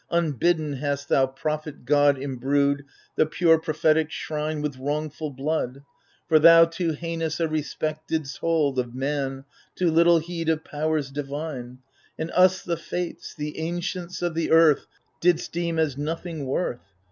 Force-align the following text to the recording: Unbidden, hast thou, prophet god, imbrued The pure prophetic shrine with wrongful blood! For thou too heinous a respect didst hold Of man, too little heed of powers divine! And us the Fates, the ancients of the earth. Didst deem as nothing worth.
Unbidden, 0.09 0.77
hast 0.77 1.09
thou, 1.09 1.27
prophet 1.27 1.85
god, 1.85 2.17
imbrued 2.19 2.83
The 3.17 3.27
pure 3.27 3.59
prophetic 3.59 4.09
shrine 4.09 4.59
with 4.59 4.79
wrongful 4.79 5.29
blood! 5.29 5.83
For 6.27 6.39
thou 6.39 6.65
too 6.65 6.93
heinous 6.93 7.39
a 7.39 7.47
respect 7.47 8.07
didst 8.07 8.39
hold 8.39 8.79
Of 8.79 8.95
man, 8.95 9.45
too 9.75 9.91
little 9.91 10.17
heed 10.17 10.49
of 10.49 10.63
powers 10.63 11.11
divine! 11.11 11.83
And 12.17 12.31
us 12.31 12.63
the 12.63 12.77
Fates, 12.77 13.35
the 13.35 13.59
ancients 13.59 14.23
of 14.23 14.33
the 14.33 14.49
earth. 14.49 14.87
Didst 15.19 15.51
deem 15.51 15.77
as 15.77 15.99
nothing 15.99 16.47
worth. 16.47 16.81